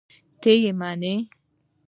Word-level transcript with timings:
ته 0.41 0.51
یې 0.63 0.71
منې؟! 0.79 1.13